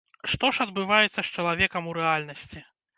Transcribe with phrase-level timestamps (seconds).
[0.31, 2.69] Што ж адбываецца з чалавекам у рэальнасці?